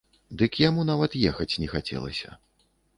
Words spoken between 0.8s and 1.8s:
нават ехаць не